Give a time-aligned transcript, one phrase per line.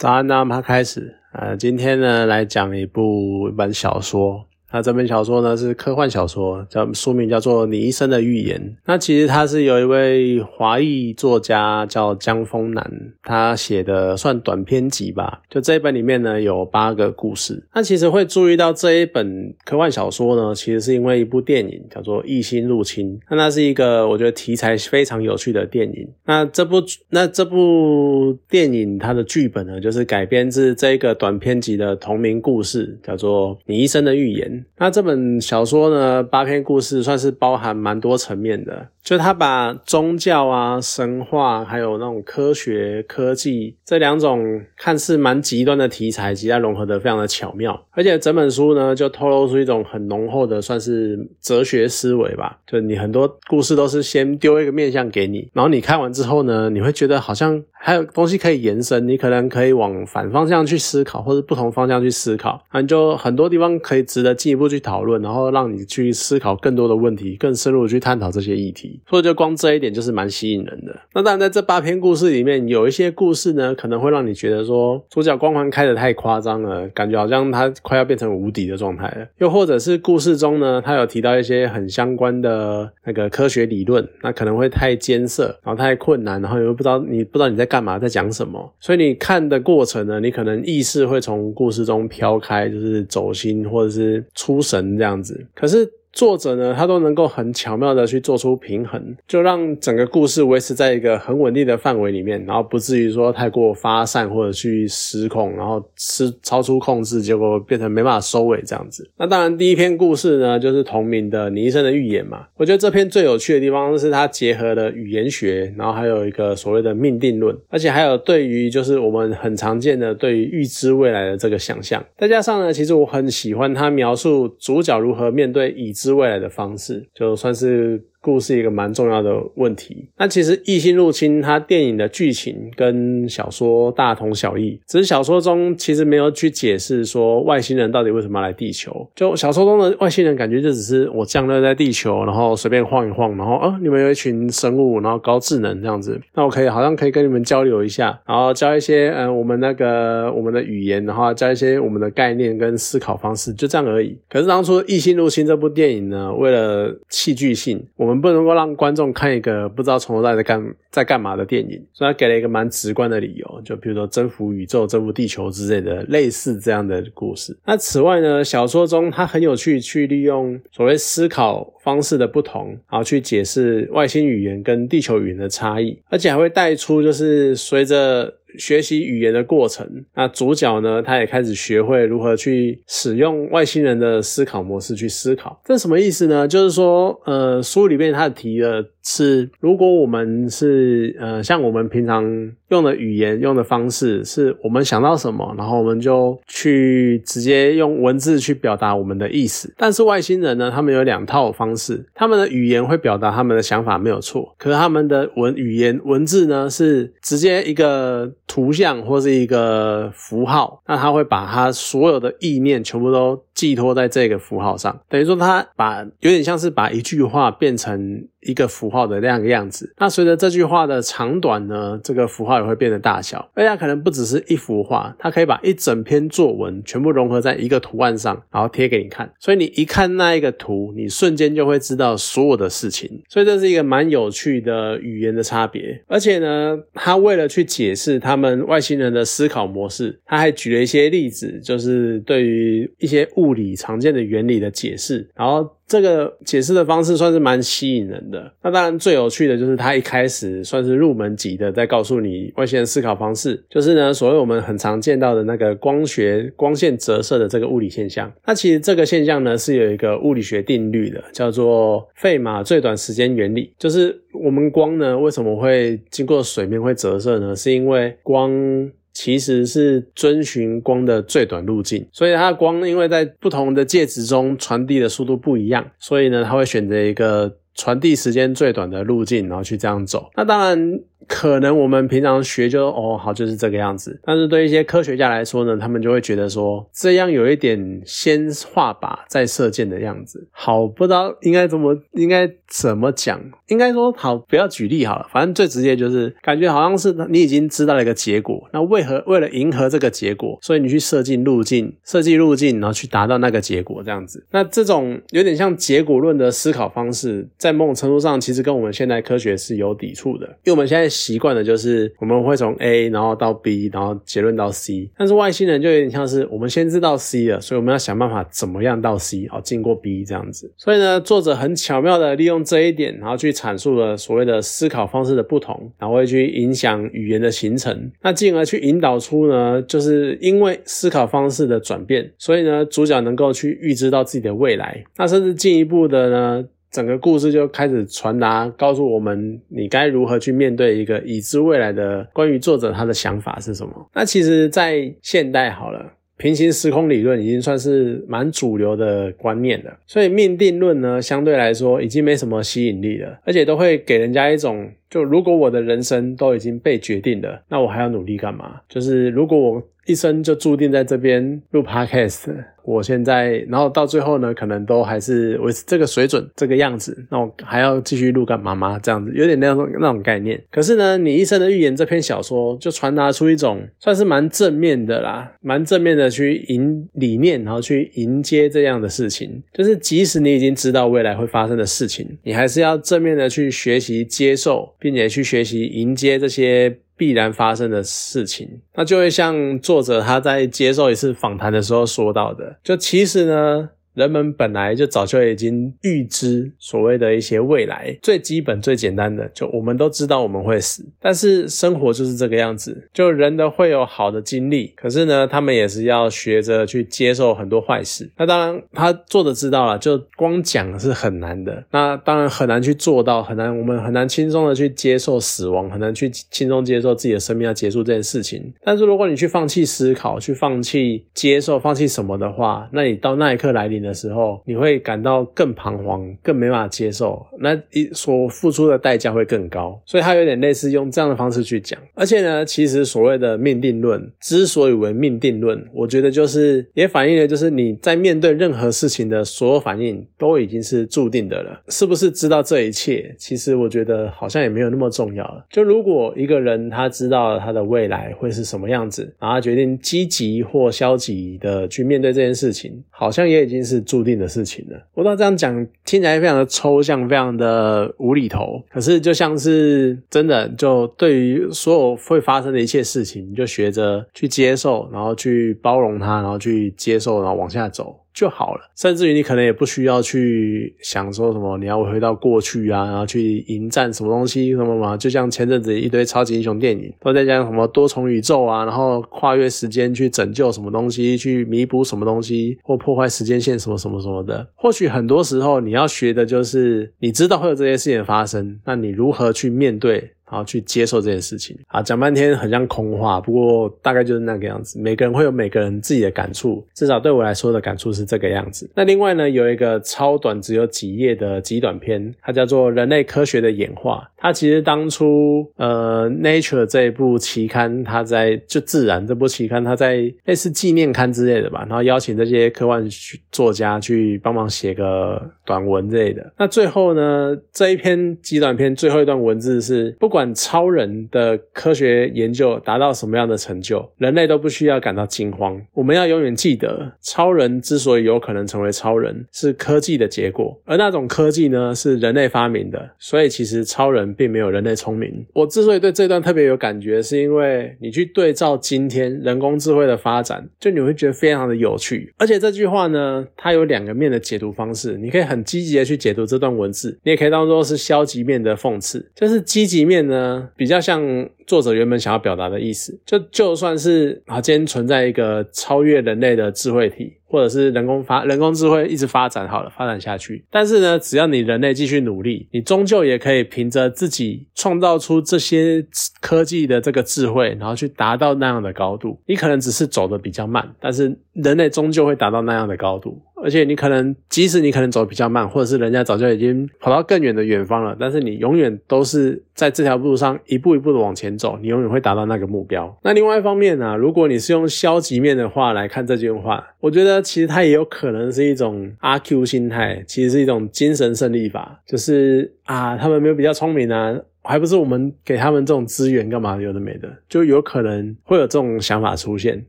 [0.00, 1.14] 早安，那么开始。
[1.32, 4.46] 呃，今天呢来讲一部一本小说。
[4.72, 8.56] 那这本小说呢是科幻小说，叫书名叫做《你一生的预言》。
[8.86, 12.90] 那其实它是有一位华裔作家叫江丰南，
[13.22, 15.42] 他写的算短篇集吧。
[15.50, 17.62] 就这一本里面呢有八个故事。
[17.74, 23.08] 那其实会注意到这一本科幻小说呢，其实是因为一部电影叫做《异星入侵》。
[23.28, 26.08] 那那是一个我觉得题材非常有趣的电影。
[26.24, 26.76] 那这部
[27.08, 34.48] 那这部电影它的剧本呢，就是改编自这个短篇集的同名故事，叫做《你一生的预言》。
[34.78, 47.86] 那这本小说呢，八篇故事算是包含蛮多层面的，就他把宗教啊、神话，还有那种科学、科技这两种看似蛮极端的题材，其实融合的非常的巧妙。
[47.92, 52.58] 而且整本书呢，就透露出一种很浓厚的算是哲学思维吧。
[52.66, 69.00] 就你很多故事都是先丢一个面向给你，然后你看完之后呢，你会觉得好像还有东西可以延伸，你可能可以往反方向去思考，或者不同方向去思考，啊，就很多地方可以值得进一步去讨论，然后让你去思考更多的问题，更深入的去探讨这些议题。
[69.08, 70.94] 所以就光这一点就是蛮吸引人的。
[71.14, 79.26] 那当然，在这八篇故事里面，有一些故事呢，可能会让你觉得说主角光环开的太夸张了，感觉好像他快要变成无敌的状态了。
[79.38, 88.74] 又或者是故事中呢，他有提到一些很相关的那个科学理论，那可能会太艰涩，然后太困难，然后你又不知道你不知道你在干嘛，在讲什么。
[88.80, 95.46] 所以你看的过程呢，你可能意识会从故事中飘开，就是走心或者是出神这样子。
[95.54, 95.88] 可是。
[96.12, 109.08] 作者呢，他都能够很巧妙的去做出平衡，就让整个故事维持在一个很稳定的范围里面，然后不至于说太过发散或者去失控，然后失超出控制，结果变成没办法收尾这样子。
[109.18, 112.46] 那当然，第一篇故事呢，就是同名的《你一生的预言》嘛。
[112.56, 122.04] 我觉得这篇最有趣的地方是它结合了语言学，然后还有一个所谓的命定论，而且还有对于就是我们很常见的对于预知未来的这个想象。
[122.18, 125.94] 再加上呢，其实我很喜欢他描述主角如何面对已。
[126.00, 128.04] 知未来的方式，就算是。
[128.22, 130.08] 故事一个蛮重要的问题。
[130.18, 139.08] 那其实《异星入侵》它电影的剧情跟小说大同小异，只是小说中其实没有去解释说外星人到底为什么来地球。
[139.14, 154.16] 就小说中的外星人感觉就只是我降落在地球，然后随便晃一晃，然后啊，你们有一群生物，然后高智能这样子，那我可以好像可以跟你们交流一下，然后教一些嗯我们那个我们的语言，然后教一些我们的概念跟思考方式，就这样而已。
[154.28, 167.56] 可是当初《异星入侵》这部电影呢，为了戏剧性，我我们不能够让观众看一个不知道从头到尾在干在干嘛的电影，所以他给了一个蛮直观的理由，就比如说征服宇宙、征服地球之类的类似这样的故事。
[167.64, 178.34] 那此外呢，小说中它很有趣，去利用所谓思考方式的不同，然后去解释外星语言跟地球语言的差异，而且还会带出就是随着。
[178.58, 185.60] 学习语言的过程，那主角呢，他也开始学会如何去使用外星人的思考模式去思考。
[185.64, 186.46] 这什么意思呢？
[186.46, 188.84] 就是说，呃，书里面他提了。
[189.12, 192.22] 是，如果我们是呃，像我们平常
[192.68, 199.74] 用的语言用的方式，是我们想到什么，然后我们就去直接用文字去表达我们的意思。
[199.76, 218.24] 但是外星人呢，他们有两套方式，他们的语言会表达他们的想法没有错，可是他们的文语言文字呢，是直接一个图像或是一个符号，那他会把他所有的意念全部都寄托在这个符号上，等于说他把有点像是把一句话变成。
[218.42, 223.50] 一个符号的那个样子，那随着这句话的长短呢，这个符号也会变得大小。
[223.54, 229.30] 而且可能不只是一幅画，它可以把一整篇作文全部融合在一个图案上，然后贴给你看。
[229.38, 233.22] 所以你一看那一个图，你瞬间就会知道所有的事情。
[233.28, 236.02] 所以这是一个蛮有趣的语言的差别。
[236.06, 245.68] 而且呢，他为了去解释他们外星人的思考模式，他还举了一些例子，就是对于一些物理常见的原理的解释，然后。
[245.90, 248.52] 这个解释的方式算是蛮吸引人的。
[248.62, 258.32] 那当然最有趣的就是他一开始算是入门级的，在告诉你外星人思考方式，就是呢，所谓我们很常见到的那个光学光线折射的这个物理现象。
[258.46, 263.74] 那其实这个现象呢是有一个物理学定律的，叫做费马最短时间原理。
[263.76, 267.56] 就是我们光呢为什么会经过水面会折射呢？
[267.56, 268.88] 是因为光。
[269.12, 280.30] 其实是遵循光的最短路径，所以它的光因为在不同的介质中传递的速度不一样，所以呢，它会选择一个传递时间最短的路径，然后去这样走。
[280.36, 281.00] 那当然。
[281.30, 290.48] 可能我们平常学就哦好就是这个样子，但是对一些科学家来说呢，他们就会觉得说这样有一点先画靶再射箭的样子。
[290.50, 304.44] 好，不知道应该怎么应该怎么讲，应该说好不要举例好了，反正最直接就是感觉好像是你已经知道了一个结果，那为何为了迎合这个结果，所以你去设计路径，设计路径，然后去达到那个结果这样子。
[304.50, 320.72] 那这种有点像结果论的思考方式，在某种程度上其实跟我们现在科学是有抵触的，因为我们现在习惯的就是我们会从 A 然后到 B，然后结论到 C，但是外星人就有点像是我们先知道 C 了，所以我们要想办法怎么样到 C，好经过 B 这样子。
[320.78, 336.64] 所以呢，作者很巧妙的利用这一点，然后去阐述了所谓的思考方式的不同，然后会去影响语言的形成，那进而去引导出呢，就是因为思考方式的转变，所以呢，主角能够去预知到自己的未来，那甚至进一步的呢。
[336.90, 344.10] 整个故事就开始传达，告诉我们你该如何去面对一个已知未来的关于作者他的想法是什么。
[344.12, 358.80] 那其实，在现代好了，平行时空理论已经算是蛮主流的观念了，所以命定论呢，相对来说已经没什么吸引力了，而且都会给人家一种，就如果我的人生都已经被决定了，那我还要努力干嘛？
[358.88, 362.52] 就是如果我一生就注定在这边录 podcast。
[362.82, 367.16] 我现在，然后到最后呢，可能都还是维持这个水准、这个样子。
[367.30, 368.98] 那我还要继续录干嘛吗？
[369.00, 370.60] 这样子有点那种那种概念。
[370.72, 379.62] 可是呢，你一生的预言这篇小说就传达出一种算是蛮正面的啦，蛮正面的去迎理念，然后去迎接这样的事情。
[379.72, 386.98] 就是即使你已经知道未来会发生的事情，你还是要正面的去学习接受，并且去学习迎接这些。
[387.20, 393.90] 必然发生的事情，那就会像作者他在接受一次访谈的时候说到的，就其实呢。
[394.14, 401.04] 人们本来就早就已经预知所谓的一些未来，最基本、最简单的，就我们都知道我们会死。
[401.20, 408.28] 但是生活就是这个样子，就人的会有好的经历，可是呢，他们也是要学着去接受很多坏事。
[408.36, 411.84] 那当然，他作者知道了，就光讲是很难的。
[411.92, 418.72] 那当然很难去做到，很难，我们很难轻松的去接受死亡，很难去轻松接受自己的生命要结束这件事情。
[418.82, 423.99] 但是如果你去放弃思考，去放弃接受，放弃什么的话，那你到那一刻来临。
[424.02, 431.98] 的时候，你会感到更彷徨，更没办法接受，那一所付出的代价会更高，所以他有点类似用这样的方式去讲。
[432.14, 441.82] 而且呢，其实所谓的命定论之所以为命定论，我觉得就是也反映了，就是你在面对任何事情的所有反应都已经是注定的了。
[441.88, 443.34] 是不是知道这一切？
[443.38, 445.64] 其实我觉得好像也没有那么重要了。
[445.70, 453.89] 就如果一个人他知道了他的未来会是什么样子，然后决定积极或消极的去面对这件事情，好像也已经是。
[453.90, 454.96] 是注定的事情了。
[455.14, 458.82] 我知道这样讲听起来非常的抽象，非常的无厘头。
[458.90, 468.16] 可是就像是真的，就对于所有会发生的一切事情，你就学着去接受，然后去包容它，然后去接受，然后往下走。
[468.32, 475.16] 就好了，甚至于你可能也不需要去想说什么，你要回到过去啊，然后去迎战什么东西什么嘛。
[475.16, 484.66] 就像前阵子一堆超级英雄电影都在讲什么多重宇宙啊，然后跨越时间去拯救什么东西，去弥补什么东西，或破坏时间线什么什么什么的。
[484.74, 490.32] 或许很多时候你要学的就是你知道会有这些事情发生，那你如何去面对？
[490.50, 495.00] 然后去接受这件事情啊，讲半天很像空话，不过大概就是那个样子。
[495.00, 498.90] 每个人会有每个人自己的感触，至少对我来说的感触是这个样子。
[498.96, 504.24] 那另外呢，有一个超短，只有几页的极短篇，它叫做《人类科学的演化》。
[504.42, 510.16] 它其实当初呃《Nature》这一部期刊，它在就《自然》这部期刊，它在
[510.46, 513.06] 类似纪念刊之类的吧，然后邀请这些科幻
[513.52, 516.52] 作家去帮忙写个短文之类的。
[516.58, 520.39] 那最后呢，这一篇极短篇最后一段文字是不管。
[520.40, 525.78] 管超人的科学研究达到什么样的成就，人类都不需要感到惊慌。
[525.92, 533.10] 我们要永远记得，超人之所以有可能成为超人，是科技的结果，而那种科技呢，是人类发明的。
[533.18, 535.44] 所以，其实超人并没有人类聪明。
[535.52, 542.32] 我之所以对这段特别有感觉，是因为你去对照今天人工智慧的发展，就你会觉得非常的有趣。
[542.38, 550.20] 而且这句话呢，它有两个面的解读方式，你可以很积极的去解读这段文字，你也可以当做是消极面的讽刺，就是积极面。
[550.30, 551.20] 呢，比较像
[551.66, 557.34] 作者原本想要表达的意思，就就算是啊，今天存在一个超越人类的智慧体。
[557.50, 560.64] 或者是人工发人工智慧一直发展好了，发展下去。
[560.70, 566.06] 但是呢，只要你人类继续努力，你终究也可以凭着自己创造出这些
[566.40, 569.40] 科技的这个智慧，然后去达到那样的高度。
[569.46, 573.42] 你可能只是走的比较慢，但是人类终究会达到那样的高度。
[573.62, 583.14] 而且你可能，即使你可能走的比较慢，或者是人家早就已经跑到更远的远方了，但是你永远都是在这条路上一步一步的往前走，你永远会达到那个目标。
[583.22, 594.38] 那另外一方面呢，如果你是用消极面的话来看这句话，我觉得其实它也有可能是一种阿 Q 心态，其实是一种精神胜利法，就是啊，他们没有比较聪明啊。
[594.62, 596.76] 还不是我们给他们这种资源干嘛？
[596.76, 599.82] 有的没的，就有可能会有这种想法出现。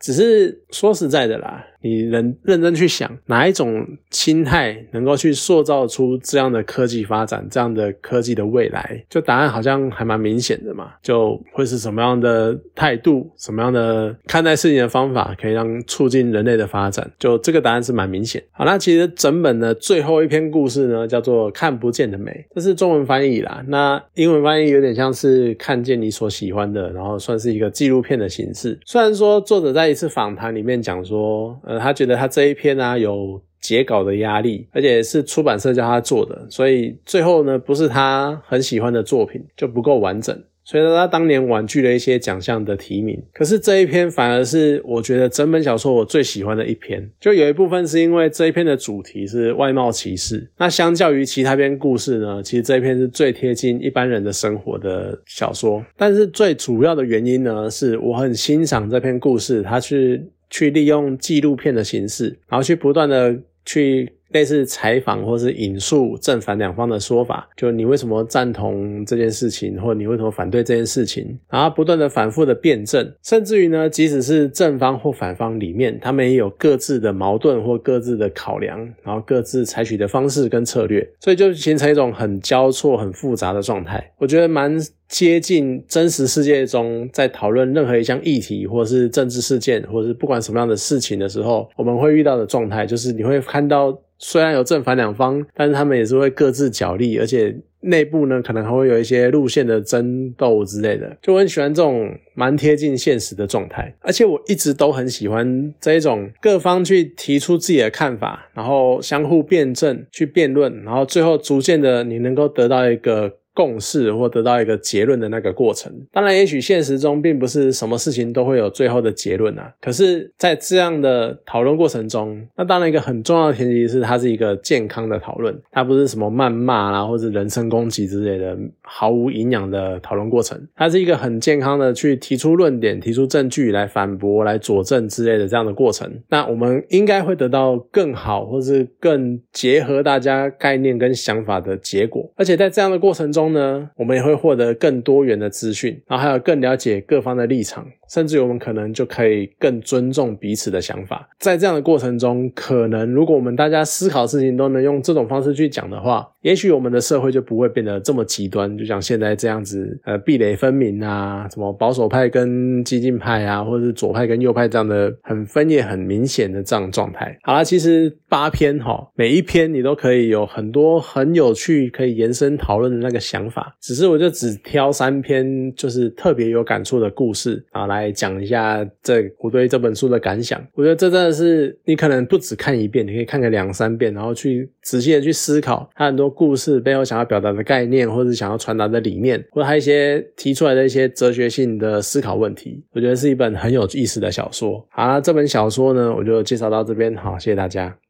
[0.00, 9.04] 只是说实在的啦，你能认真去想，哪一种心态能够去塑造出这样的科技发展、这样的科技的未来？
[9.08, 17.10] 就答案好像还蛮明显的嘛，就会是什么样的态度、什么样的看待事情的方法，可以让促进人类的发展？
[17.18, 18.42] 就这个答案是蛮明显。
[18.52, 23.64] 好，那其实整本的最后一篇故事呢，叫做《看不见的美》，这是中文翻译啦。
[23.68, 24.66] 那英文翻译。
[24.66, 28.76] 有点像是看见你所喜欢的，然后算是一个纪录片的形式。
[28.84, 40.36] 虽然说作者在一次访谈里面讲说，呃，他觉得他这一篇呢有截稿的压力，而且是出版社叫他做的，所以最后呢不是他很喜欢的作品，就不够完整。
[40.68, 47.08] 所以他当年婉拒了一些奖项的提名，可是这一篇反而是我觉得整本小说我最喜欢的一篇。
[47.20, 55.80] 就有一部分是因为这一篇的主题是外貌歧视，那相较于其他篇故事呢，其实这一篇是最贴近一般人的生活的小说。
[55.96, 64.12] 但是最主要的原因呢，是我很欣赏这篇故事，它是去利用纪录片的形式，然后去不断的去。
[64.36, 84.12] 类似采访或是引述正反两方的说法，就你为什么赞同这件事情，或你为什么反对这件事情，然后不断的反复的辩证，甚至于呢，即使是正方或反方里面，他们也有各自的矛盾或各自的考量，然后各自采取的方式跟策略，所以就形成一种很交错、很复杂的状态。
[84.18, 84.76] 我觉得蛮
[85.08, 93.96] 接近真实世界中在讨论任何一项议题，或是政治事件，或是不管什么样的事情的时候，我们会遇到的状态，就是你会看到。
[94.28, 101.16] 虽然有正反两方，但是他们也是会各自角力，而且内部呢可能还会有一些路线的争斗之类的。
[101.22, 113.36] 就我很喜欢这种蛮贴近现实的状态，而且我一直都很喜欢这一种各方去提出自己的看法，然后相互辩证去辩论，然后最后逐渐的你能够得到一个。
[113.56, 119.72] 共识或得到一个结论的那个过程，当然，也许现实中并不是什么事情都会有最后的结论啊。
[119.80, 130.60] 可是，在这样的讨论过程中，那当然一个很重要的前提是，它是一个健康的讨论，它不是什么谩骂啦，或者人身攻击之类的毫无营养的讨论过程。
[130.76, 136.12] 它是一个很健康的去提出论点、提出证据来反驳、来佐证之类的这样的过程。
[136.28, 142.30] 那我们应该会得到更好，或是更结合大家概念跟想法的结果。
[142.36, 147.86] 而且在这样的过程中，呢，我们也会获得更多元的资讯，然后还有更了解各方的立场。
[148.08, 167.36] 甚至我们可能就可以更尊重彼此的想法，在这样的过程中，可能如果我们大家思考事情都能用这种方式去讲的话，也许我们的社会就不会变得这么极端，就像现在这样子，呃，壁垒分明啊，什么保守派跟激进派啊，或者是左派跟右派这样的很分野很明显的这样状态。
[167.42, 177.95] 好了，其实八篇哈，每一篇你都可以有很多很有趣可以延伸讨论的那个想法，只是我就只挑三篇，就是特别有感触的故事啊来。
[177.96, 180.62] 来讲一下这我对这本书的感想。
[180.74, 192.82] 我觉得这真的是你可能不止看一遍，你可以看个两三遍，然后去仔细的去思考它很多故事背后想要表达的概念，或者想要传达的理念，或者他一些提出来的一些哲学性的思考问题。
[192.92, 194.86] 我觉得是一本很有意思的小说。
[194.90, 197.14] 好，这本小说呢，我就介绍到这边。
[197.16, 197.96] 好，谢谢大家。